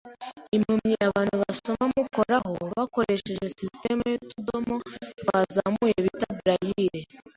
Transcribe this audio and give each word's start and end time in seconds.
Impumyi 0.57 0.93
abantu 1.07 1.33
basoma 1.43 1.85
mukoraho, 1.97 2.53
bakoresheje 2.77 3.45
sisitemu 3.57 4.01
yutudomo 4.11 4.75
twazamuye 5.19 5.95
bita 6.05 6.29
Braille. 6.39 7.01